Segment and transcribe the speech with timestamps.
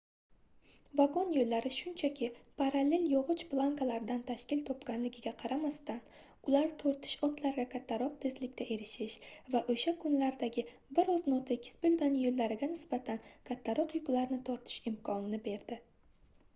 [0.99, 2.29] vagon yoʻllari shunchaki
[2.61, 5.99] parallel yogʻoch plankalaridan tashkil topganligiga qaramasdan
[6.51, 9.19] ular tortish otlarga kattaroq tezlikka erishish
[9.57, 10.65] va oʻsha kunlardagi
[11.01, 15.81] bir oz notekis boʻlgan yoʻllariga nisbatan kattaroq yuklarni tortish imkonini berdi